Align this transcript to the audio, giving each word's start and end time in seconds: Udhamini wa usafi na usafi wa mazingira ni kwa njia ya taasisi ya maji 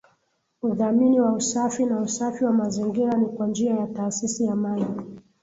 Udhamini 0.61 1.19
wa 1.21 1.33
usafi 1.33 1.85
na 1.85 1.99
usafi 2.01 2.45
wa 2.45 2.51
mazingira 2.51 3.13
ni 3.17 3.25
kwa 3.25 3.47
njia 3.47 3.73
ya 3.75 3.87
taasisi 3.87 4.43
ya 4.45 4.55
maji 4.55 4.85